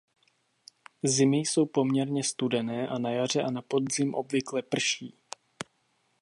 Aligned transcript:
Zimy 1.03 1.37
jsou 1.37 1.65
poměrně 1.65 2.23
studené 2.23 2.87
a 2.87 2.97
na 2.97 3.11
jaře 3.11 3.41
a 3.43 3.51
na 3.51 3.61
podzim 3.61 4.15
obvykle 4.15 4.61
prší. 4.61 5.15